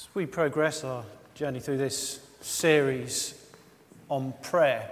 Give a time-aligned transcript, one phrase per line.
[0.00, 1.04] As we progress our
[1.34, 3.34] journey through this series
[4.08, 4.88] on prayer,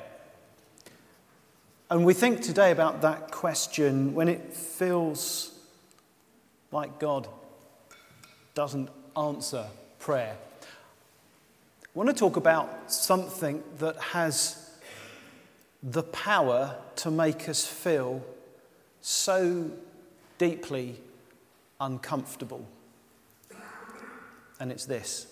[1.89, 5.59] and we think today about that question when it feels
[6.73, 7.27] like God
[8.53, 9.65] doesn't answer
[9.99, 10.37] prayer.
[10.63, 10.67] I
[11.95, 14.71] want to talk about something that has
[15.83, 18.23] the power to make us feel
[19.01, 19.71] so
[20.37, 21.01] deeply
[21.81, 22.67] uncomfortable.
[24.61, 25.29] And it's this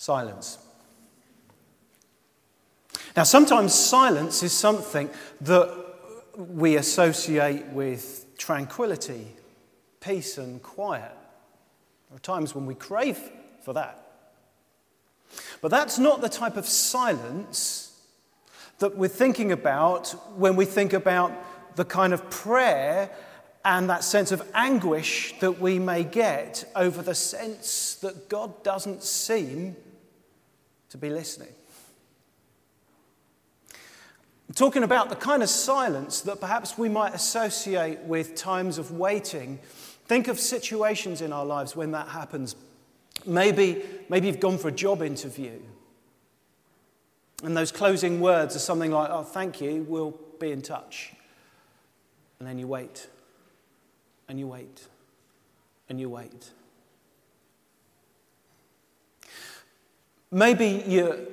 [0.00, 0.58] silence.
[3.14, 5.10] Now, sometimes silence is something
[5.42, 5.76] that
[6.36, 9.26] we associate with tranquility,
[10.00, 11.12] peace, and quiet.
[12.10, 13.18] There are times when we crave
[13.64, 14.04] for that.
[15.60, 17.96] But that's not the type of silence
[18.80, 21.32] that we're thinking about when we think about
[21.76, 23.10] the kind of prayer
[23.64, 29.04] and that sense of anguish that we may get over the sense that God doesn't
[29.04, 29.76] seem
[30.88, 31.52] to be listening.
[34.48, 38.90] I'm talking about the kind of silence that perhaps we might associate with times of
[38.90, 39.60] waiting
[40.10, 42.56] Think of situations in our lives when that happens.
[43.24, 45.60] Maybe, maybe you've gone for a job interview.
[47.44, 51.12] And those closing words are something like, oh, thank you, we'll be in touch.
[52.40, 53.06] And then you wait,
[54.28, 54.88] and you wait,
[55.88, 56.50] and you wait.
[60.32, 61.28] Maybe you,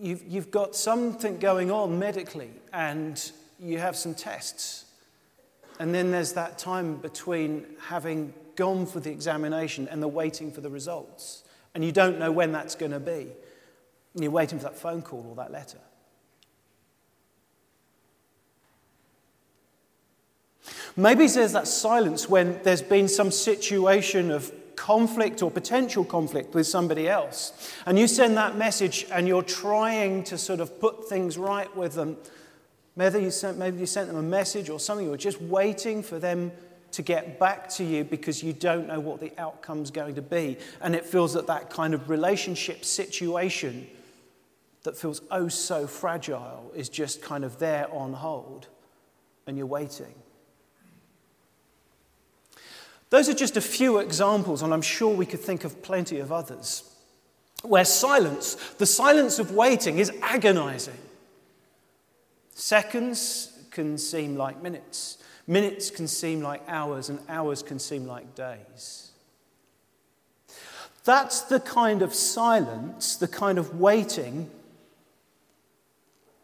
[0.00, 3.30] you've, you've got something going on medically, and
[3.60, 4.86] you have some tests
[5.78, 10.60] and then there's that time between having gone for the examination and the waiting for
[10.60, 11.44] the results.
[11.74, 13.28] And you don't know when that's going to be.
[14.14, 15.78] And you're waiting for that phone call or that letter.
[20.96, 26.66] Maybe there's that silence when there's been some situation of conflict or potential conflict with
[26.66, 27.72] somebody else.
[27.86, 31.94] And you send that message and you're trying to sort of put things right with
[31.94, 32.16] them.
[32.98, 36.02] Maybe you, sent, maybe you sent them a message or something, you were just waiting
[36.02, 36.50] for them
[36.90, 40.56] to get back to you because you don't know what the outcome's going to be.
[40.80, 43.86] And it feels that that kind of relationship situation
[44.82, 48.66] that feels oh so fragile is just kind of there on hold
[49.46, 50.12] and you're waiting.
[53.10, 56.32] Those are just a few examples, and I'm sure we could think of plenty of
[56.32, 56.82] others,
[57.62, 60.98] where silence, the silence of waiting, is agonizing.
[62.58, 68.34] Seconds can seem like minutes, minutes can seem like hours, and hours can seem like
[68.34, 69.12] days.
[71.04, 74.50] That's the kind of silence, the kind of waiting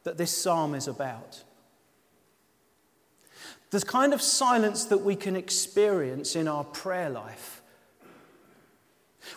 [0.05, 1.43] that this psalm is about.
[3.71, 7.61] The kind of silence that we can experience in our prayer life,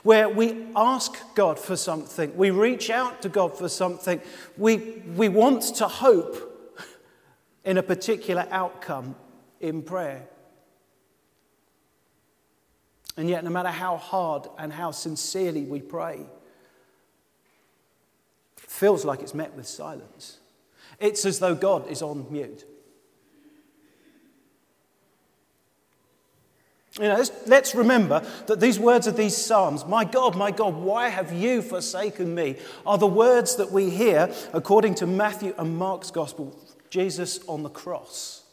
[0.04, 4.22] where we ask God for something, we reach out to God for something,
[4.58, 6.47] we, we want to hope
[7.68, 9.14] in a particular outcome
[9.60, 10.26] in prayer.
[13.18, 16.26] And yet, no matter how hard and how sincerely we pray,
[18.64, 20.38] it feels like it's met with silence.
[20.98, 22.64] It's as though God is on mute.
[26.94, 30.74] You know, let's, let's, remember that these words of these Psalms, my God, my God,
[30.74, 35.78] why have you forsaken me, are the words that we hear according to Matthew and
[35.78, 36.58] Mark's Gospel
[36.90, 38.44] Jesus on the cross.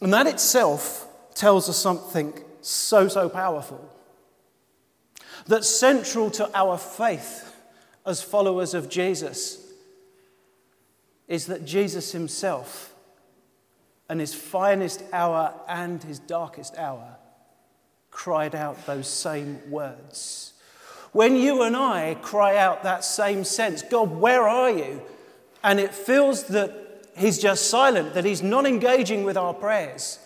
[0.00, 3.88] And that itself tells us something so, so powerful.
[5.46, 7.54] That central to our faith
[8.04, 9.58] as followers of Jesus
[11.28, 12.94] is that Jesus himself,
[14.10, 17.16] in his finest hour and his darkest hour,
[18.10, 20.52] cried out those same words.
[21.12, 25.02] When you and I cry out that same sense, God, where are you?
[25.62, 30.18] And it feels that he's just silent, that he's not engaging with our prayers,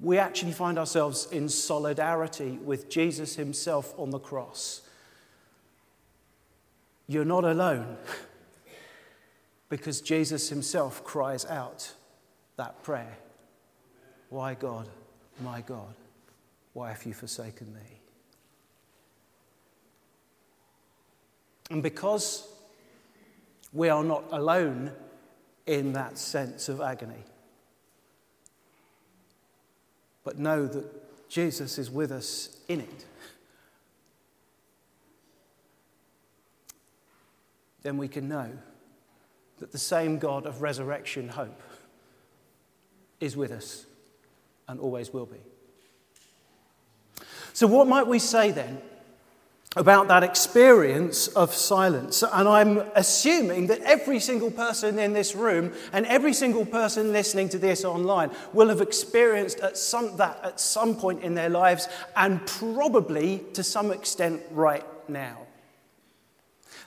[0.00, 4.80] we actually find ourselves in solidarity with Jesus himself on the cross.
[7.06, 7.98] You're not alone
[9.68, 11.92] because Jesus himself cries out
[12.56, 13.18] that prayer
[14.30, 14.88] Why, God,
[15.42, 15.94] my God,
[16.72, 17.99] why have you forsaken me?
[21.70, 22.48] And because
[23.72, 24.90] we are not alone
[25.66, 27.24] in that sense of agony,
[30.24, 33.04] but know that Jesus is with us in it,
[37.82, 38.50] then we can know
[39.60, 41.62] that the same God of resurrection hope
[43.20, 43.86] is with us
[44.66, 45.38] and always will be.
[47.52, 48.80] So, what might we say then
[49.76, 52.22] about that experience of silence?
[52.22, 57.48] And I'm assuming that every single person in this room and every single person listening
[57.50, 61.88] to this online will have experienced at some, that at some point in their lives
[62.16, 65.38] and probably to some extent right now.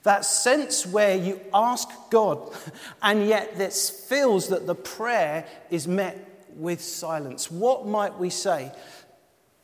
[0.03, 2.53] That sense where you ask God,
[3.01, 7.49] and yet this feels that the prayer is met with silence.
[7.49, 8.71] What might we say?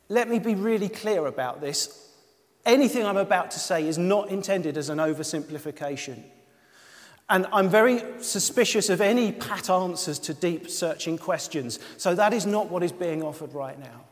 [0.08, 2.09] Let me be really clear about this.
[2.66, 6.22] Anything I'm about to say is not intended as an oversimplification.
[7.28, 11.78] And I'm very suspicious of any pat answers to deep searching questions.
[11.96, 14.04] So that is not what is being offered right now.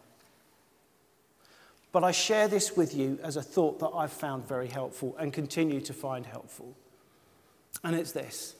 [1.90, 5.32] But I share this with you as a thought that I've found very helpful and
[5.32, 6.76] continue to find helpful.
[7.82, 8.54] And it's this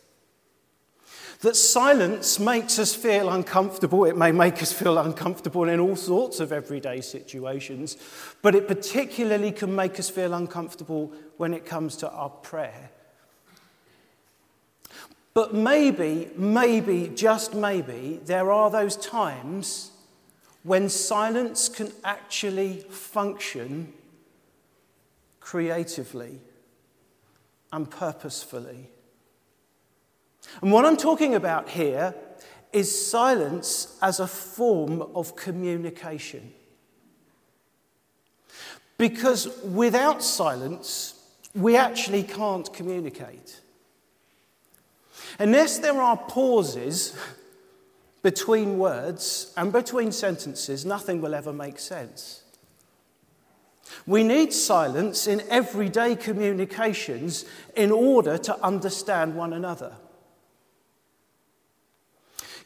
[1.41, 4.05] that silence makes us feel uncomfortable.
[4.05, 7.97] It may make us feel uncomfortable in all sorts of everyday situations,
[8.43, 12.91] but it particularly can make us feel uncomfortable when it comes to our prayer.
[15.33, 19.93] But maybe, maybe, just maybe, there are those times
[20.65, 23.93] when silence can actually function
[25.39, 26.41] creatively
[27.73, 28.91] and purposefully.
[30.63, 32.15] And what I'm talking about here
[32.73, 36.53] is silence as a form of communication.
[38.97, 41.15] Because without silence,
[41.55, 43.61] we actually can't communicate.
[45.39, 47.17] Unless there are pauses
[48.23, 52.43] between words and between sentences, nothing will ever make sense.
[54.07, 57.45] We need silence in everyday communications
[57.77, 59.93] in order to understand one another.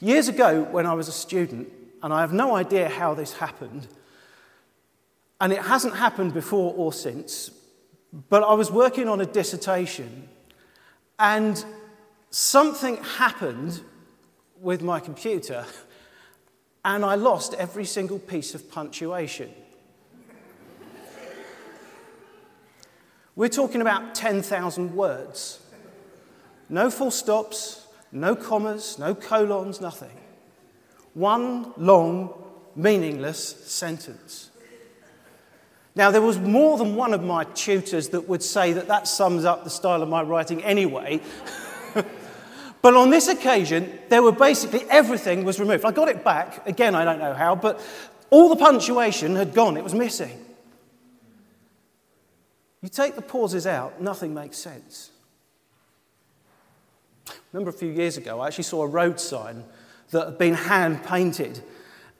[0.02, 1.68] Years ago, when I was a student,
[2.02, 3.86] and I have no idea how this happened,
[5.40, 7.52] and it hasn't happened before or since,
[8.28, 10.28] but I was working on a dissertation,
[11.20, 11.64] and
[12.30, 13.80] something happened
[14.60, 15.64] with my computer,
[16.84, 19.54] and I lost every single piece of punctuation.
[23.36, 25.60] We're talking about 10,000 words.
[26.68, 27.81] No full stops,
[28.12, 30.16] no commas, no colons, nothing.
[31.14, 32.32] One long,
[32.76, 34.50] meaningless sentence.
[35.94, 39.44] Now, there was more than one of my tutors that would say that that sums
[39.44, 41.20] up the style of my writing anyway.
[42.82, 45.84] but on this occasion, there were basically everything was removed.
[45.84, 47.80] I got it back, again, I don't know how, but
[48.30, 50.38] all the punctuation had gone, it was missing.
[52.80, 55.10] You take the pauses out, nothing makes sense.
[57.52, 59.64] Remember a few years ago, I actually saw a road sign
[60.10, 61.62] that had been hand painted,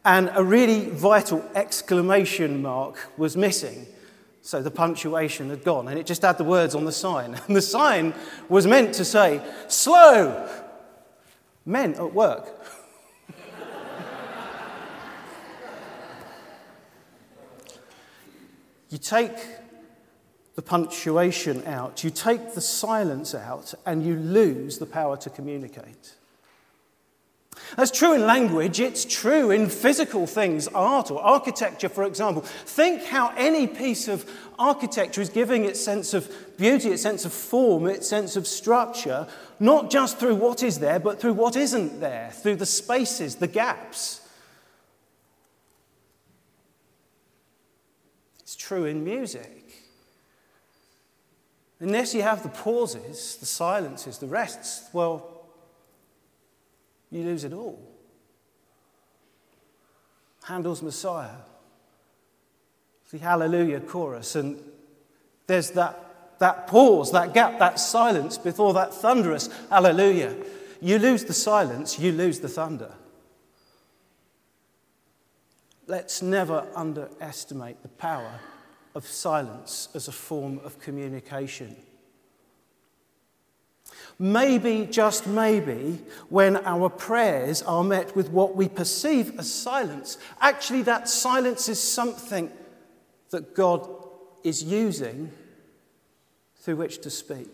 [0.05, 3.87] and a really vital exclamation mark was missing.
[4.43, 7.41] So the punctuation had gone, and it just had the words on the sign.
[7.47, 8.13] And the sign
[8.49, 10.49] was meant to say, Slow!
[11.65, 12.49] Men at work.
[18.91, 19.37] you take
[20.55, 26.15] the punctuation out, you take the silence out, and you lose the power to communicate.
[27.77, 32.43] That's true in language, it's true in physical things, art or architecture, for example.
[32.43, 34.29] Think how any piece of
[34.59, 39.27] architecture is giving its sense of beauty, its sense of form, its sense of structure,
[39.59, 43.47] not just through what is there, but through what isn't there, through the spaces, the
[43.47, 44.21] gaps.
[48.41, 49.62] It's true in music.
[51.83, 55.49] Unless you have the pauses, the silences, the rests, well,
[57.11, 57.83] you lose it all.
[60.45, 61.41] Handel's Messiah,
[63.11, 64.63] the Hallelujah chorus, and
[65.49, 70.37] there's that, that pause, that gap, that silence before that thunderous Hallelujah.
[70.81, 72.95] You lose the silence, you lose the thunder.
[75.89, 78.39] Let's never underestimate the power
[78.95, 81.77] of silence as a form of communication.
[84.19, 90.83] Maybe, just maybe, when our prayers are met with what we perceive as silence, actually
[90.83, 92.51] that silence is something
[93.31, 93.89] that God
[94.45, 95.33] is using
[96.57, 97.49] through which to speak.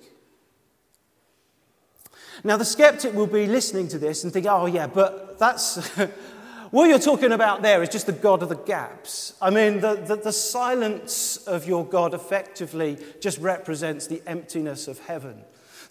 [2.45, 5.91] Now, the skeptic will be listening to this and think, oh, yeah, but that's
[6.71, 9.33] What you're talking about there is just the God of the gaps.
[9.41, 14.99] I mean, the, the, the, silence of your God effectively just represents the emptiness of
[14.99, 15.43] heaven.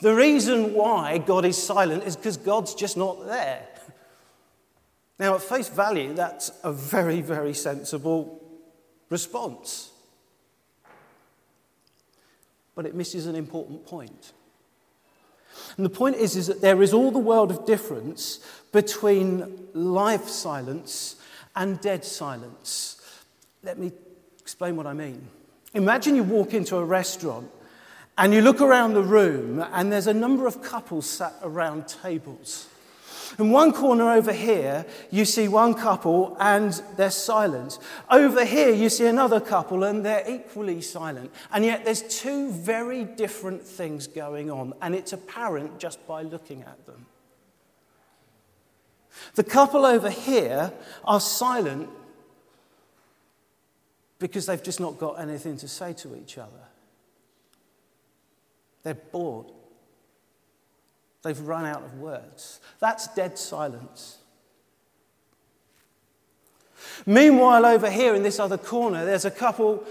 [0.01, 3.67] The reason why God is silent is because God's just not there.
[5.17, 8.39] Now, at face value, that's a very, very sensible
[9.09, 9.89] response.
[12.75, 14.33] But it misses an important point.
[15.75, 18.39] And the point is, is that there is all the world of difference
[18.77, 21.15] between live silence
[21.55, 23.01] and dead silence.
[23.63, 23.91] Let me
[24.39, 25.27] explain what I mean.
[25.73, 27.49] Imagine you walk into a restaurant
[28.19, 32.67] and you look around the room and there's a number of couples sat around tables.
[33.39, 37.79] In one corner over here, you see one couple and they're silent.
[38.11, 41.31] Over here, you see another couple and they're equally silent.
[41.51, 46.61] And yet, there's two very different things going on, and it's apparent just by looking
[46.61, 47.07] at them.
[49.35, 51.89] The couple over here are silent
[54.19, 56.51] because they've just not got anything to say to each other.
[58.83, 59.47] They're bored.
[61.23, 62.59] They've run out of words.
[62.79, 64.17] That's dead silence.
[67.05, 69.83] Meanwhile, over here in this other corner, there's a couple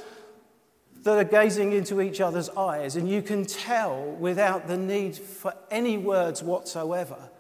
[1.03, 5.55] that are gazing into each other's eyes, and you can tell without the need for
[5.71, 7.31] any words whatsoever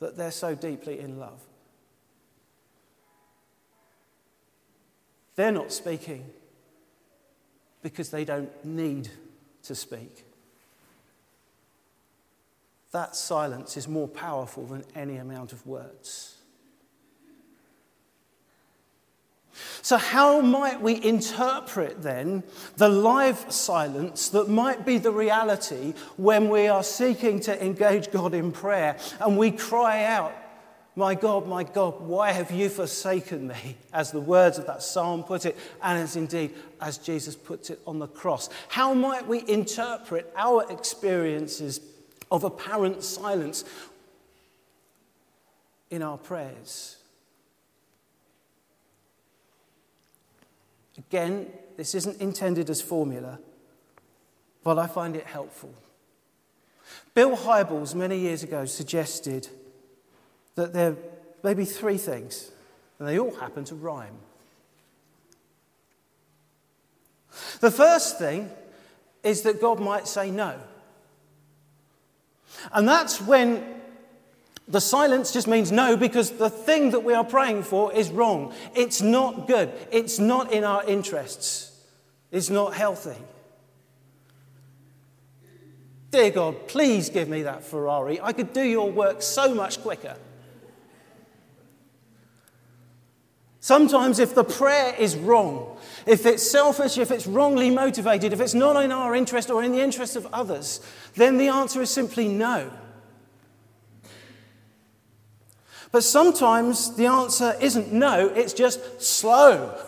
[0.00, 1.40] that they're so deeply in love.
[5.36, 6.24] They're not speaking
[7.82, 9.08] because they don't need
[9.64, 10.24] to speak
[12.94, 16.36] that silence is more powerful than any amount of words.
[19.84, 22.42] So, how might we interpret then
[22.78, 28.32] the live silence that might be the reality when we are seeking to engage God
[28.32, 30.34] in prayer and we cry out,
[30.96, 33.76] My God, my God, why have you forsaken me?
[33.92, 37.78] As the words of that psalm put it, and as indeed as Jesus puts it
[37.86, 38.48] on the cross.
[38.68, 41.82] How might we interpret our experiences
[42.30, 43.64] of apparent silence
[45.90, 46.96] in our prayers.
[51.10, 51.46] Again,
[51.76, 53.38] this isn't intended as formula,
[54.62, 55.74] but I find it helpful.
[57.14, 59.48] Bill Hybels, many years ago, suggested
[60.54, 60.96] that there
[61.42, 62.50] may be three things,
[62.98, 64.16] and they all happen to rhyme.
[67.60, 68.50] The first thing
[69.22, 70.58] is that God might say no.
[72.72, 73.82] And that's when
[74.66, 78.54] the silence just means no because the thing that we are praying for is wrong.
[78.74, 79.70] It's not good.
[79.92, 81.70] It's not in our interests.
[82.30, 83.20] It's not healthy.
[86.10, 88.20] Dear God, please give me that Ferrari.
[88.20, 90.16] I could do your work so much quicker.
[93.60, 98.54] Sometimes, if the prayer is wrong, if it's selfish, if it's wrongly motivated, if it's
[98.54, 100.80] not in our interest or in the interest of others,
[101.16, 102.70] then the answer is simply no.
[105.94, 109.78] But sometimes the answer isn't no, it's just slow.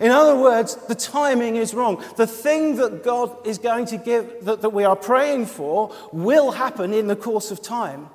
[0.00, 2.02] In other words, the timing is wrong.
[2.16, 6.50] The thing that God is going to give, that, that we are praying for, will
[6.50, 8.08] happen in the course of time.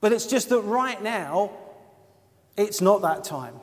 [0.00, 1.50] But it's just that right now,
[2.56, 3.54] it's not that time.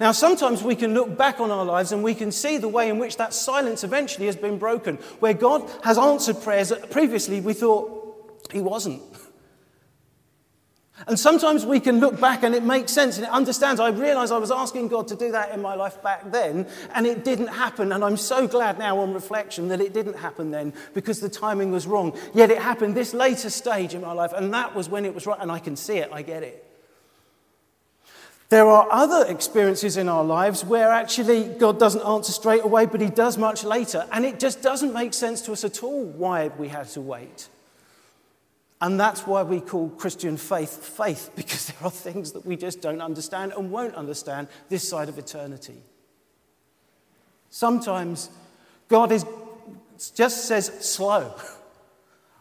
[0.00, 2.88] Now, sometimes we can look back on our lives and we can see the way
[2.88, 7.40] in which that silence eventually has been broken, where God has answered prayers that previously
[7.40, 9.02] we thought He wasn't.
[11.06, 13.80] And sometimes we can look back and it makes sense and it understands.
[13.80, 17.06] I realize I was asking God to do that in my life back then and
[17.06, 17.92] it didn't happen.
[17.92, 21.72] And I'm so glad now on reflection that it didn't happen then because the timing
[21.72, 22.16] was wrong.
[22.34, 25.26] Yet it happened this later stage in my life and that was when it was
[25.26, 25.38] right.
[25.40, 26.68] And I can see it, I get it.
[28.52, 33.00] There are other experiences in our lives where actually God doesn't answer straight away, but
[33.00, 34.06] He does much later.
[34.12, 37.48] And it just doesn't make sense to us at all why we had to wait.
[38.82, 42.82] And that's why we call Christian faith faith, because there are things that we just
[42.82, 45.80] don't understand and won't understand this side of eternity.
[47.48, 48.28] Sometimes
[48.88, 49.24] God is,
[50.14, 51.32] just says slow.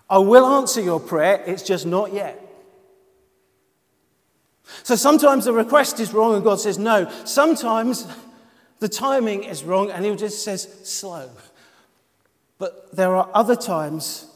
[0.09, 2.39] I will answer your prayer, it's just not yet.
[4.83, 7.11] So sometimes the request is wrong and God says no.
[7.25, 8.07] Sometimes
[8.79, 11.29] the timing is wrong and He just says slow.
[12.57, 14.30] But there are other times,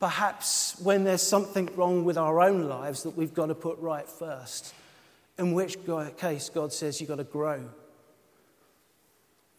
[0.00, 4.08] perhaps when there's something wrong with our own lives that we've got to put right
[4.08, 4.74] first,
[5.38, 5.78] in which
[6.16, 7.68] case God says you've got to grow.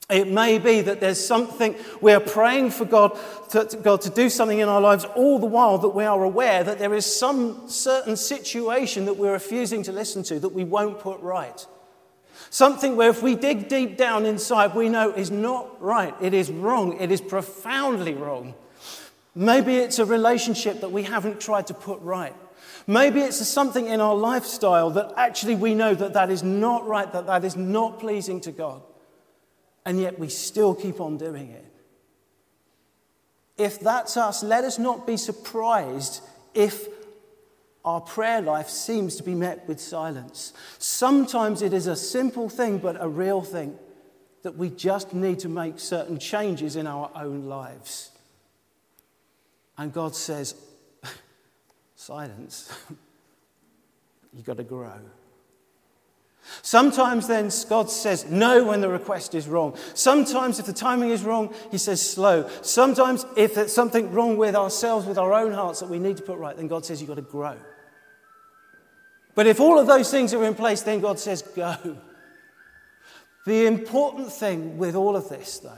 [0.10, 3.16] It may be that there's something we are praying for God
[3.52, 6.24] to, to, God to do something in our lives all the while that we are
[6.24, 10.64] aware that there is some certain situation that we're refusing to listen to that we
[10.64, 11.64] won't put right.
[12.50, 16.16] Something where if we dig deep down inside, we know is not right.
[16.20, 17.00] It is wrong.
[17.00, 18.56] It is profoundly wrong.
[19.40, 22.36] Maybe it's a relationship that we haven't tried to put right.
[22.86, 27.10] Maybe it's something in our lifestyle that actually we know that that is not right,
[27.14, 28.82] that that is not pleasing to God
[29.86, 31.66] and yet we still keep on doing it.
[33.58, 36.22] If that's us, let us not be surprised
[36.54, 36.88] if
[37.86, 40.52] our prayer life seems to be met with silence.
[40.80, 43.80] Sometimes it is a simple thing, but a real thing
[44.44, 48.12] that we just need to make certain changes in our own lives.
[49.80, 50.56] And God says,
[51.96, 52.70] silence.
[54.34, 55.00] You've got to grow.
[56.62, 59.78] Sometimes then God says no when the request is wrong.
[59.94, 62.50] Sometimes if the timing is wrong, he says slow.
[62.62, 66.24] Sometimes if there's something wrong with ourselves, with our own hearts that we need to
[66.24, 67.56] put right, then God says you've got to grow.
[69.34, 71.98] But if all of those things are in place, then God says go.
[73.46, 75.72] The important thing with all of this, though,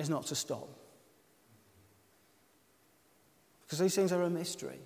[0.00, 0.68] is not to stop.
[3.62, 4.78] Because these things are a mystery.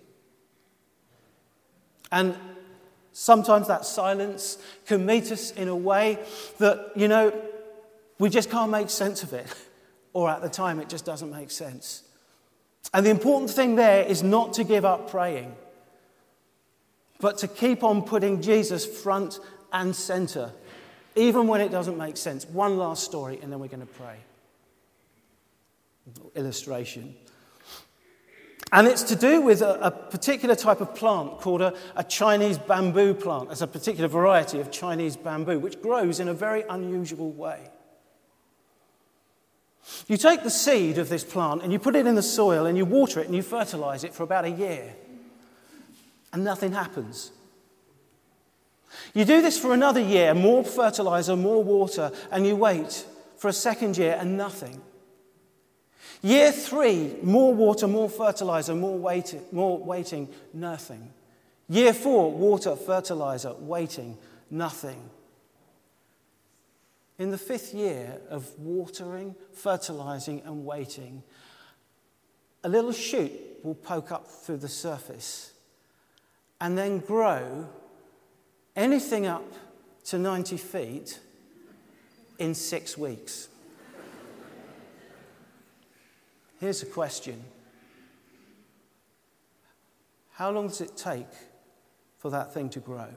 [2.13, 2.37] And
[3.13, 6.19] sometimes that silence can meet us in a way
[6.59, 7.33] that, you know,
[8.19, 9.47] we just can't make sense of it.
[10.17, 12.05] Or at the time, it just doesn't make sense.
[12.93, 15.57] And the important thing there is not to give up praying,
[17.19, 19.41] but to keep on putting Jesus front
[19.73, 20.53] and center,
[21.17, 22.47] even when it doesn't make sense.
[22.47, 24.19] One last story, and then we're going to pray.
[26.35, 27.15] Illustration.
[28.73, 32.59] And it's to do with a, a particular type of plant called a, a Chinese
[32.59, 33.49] bamboo plant.
[33.49, 37.69] There's a particular variety of Chinese bamboo which grows in a very unusual way.
[40.09, 42.77] You take the seed of this plant and you put it in the soil and
[42.77, 44.97] you water it and you fertilize it for about a year,
[46.33, 47.31] and nothing happens.
[49.13, 53.53] You do this for another year, more fertilizer, more water, and you wait for a
[53.53, 54.81] second year and nothing.
[56.25, 61.13] Year three, more water, more fertilizer, more, wait- more waiting, nothing.
[61.69, 64.17] Year four, water, fertilizer, waiting,
[64.51, 65.11] nothing.
[67.19, 71.23] In the fifth year of watering, fertilizing, and waiting,
[72.63, 73.31] a little shoot
[73.63, 75.53] will poke up through the surface
[76.59, 77.69] and then grow
[78.75, 79.45] anything up
[80.05, 81.21] to 90 feet
[82.39, 83.49] in six weeks.
[86.65, 87.45] Here's a question
[90.33, 91.29] How long does it take
[92.17, 93.09] for that thing to grow?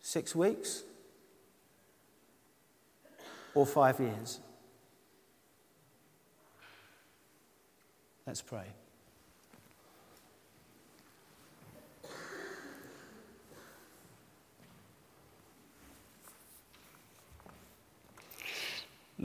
[0.00, 0.82] Six weeks?
[3.54, 4.40] Or five years?
[8.26, 8.66] Let's pray.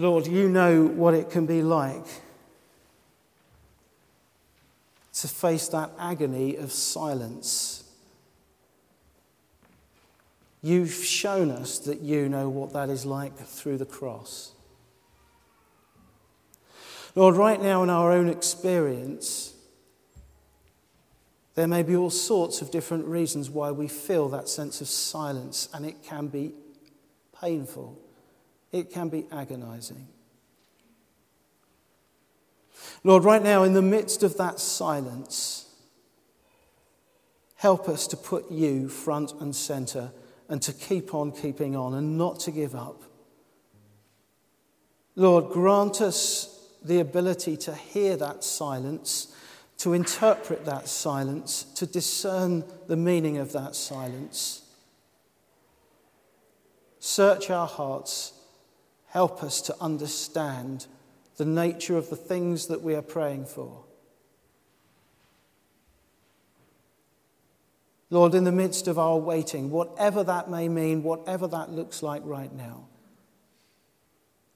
[0.04, 2.06] Lord, you know what it can be like
[5.14, 7.86] to face that agony of silence.
[10.62, 14.52] You've shown us that you know what that is like through the cross.
[17.16, 19.54] Lord, right now in our own experience,
[21.56, 25.70] there may be all sorts of different reasons why we feel that sense of silence,
[25.74, 26.52] and it can be
[27.40, 27.98] painful
[28.74, 30.08] it can be agonizing.
[33.04, 35.70] Lord, right now, in the midst of that silence,
[37.56, 40.12] help us to put you front and center
[40.50, 43.04] and to keep on keeping on and not to give up.
[45.16, 46.50] Lord, grant us
[46.84, 49.36] the ability to hear that silence,
[49.78, 54.62] to interpret that silence, to discern the meaning of that silence.
[57.00, 58.34] Search our hearts
[59.14, 60.88] Help us to understand
[61.38, 63.84] the nature of the things that we are praying for.
[68.10, 72.24] Lord, in the midst of our waiting, whatever that may mean, whatever that looks like
[72.26, 72.88] right now,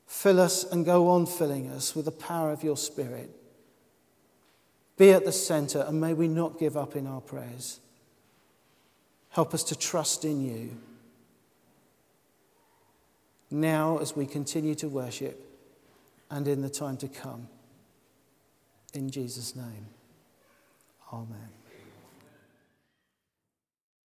[0.07, 3.29] fill us and go on filling us with the power of your Spirit.
[4.97, 7.79] Be at the center, and may we not give up in our prayers.
[9.29, 10.77] Help us to trust in you
[13.49, 15.43] now as we continue to worship
[16.29, 17.47] and in the time to come.
[18.93, 19.87] In Jesus' name,
[21.11, 21.56] amen.